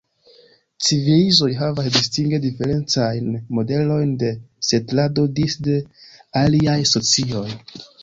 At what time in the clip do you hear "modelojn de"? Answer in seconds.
3.59-4.33